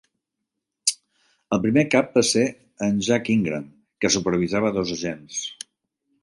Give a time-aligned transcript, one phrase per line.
[1.57, 2.45] El primer cap va ser
[2.87, 3.69] en Jack Ingram,
[4.05, 5.45] que supervisava dos agents.